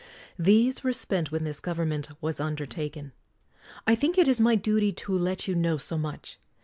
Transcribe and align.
These 0.39 0.83
were 0.83 0.93
spent 0.93 1.31
when 1.31 1.43
this 1.43 1.61
gov 1.61 1.75
ernment 1.75 2.11
was 2.21 2.39
undertaken. 2.39 3.11
I 3.85 3.93
think 3.93 4.17
it 4.17 4.27
is 4.27 4.41
my 4.41 4.55
duty 4.55 4.91
to 4.91 5.15
let 5.15 5.47
you 5.47 5.53
know 5.53 5.77
so 5.77 5.95
much. 5.95 6.39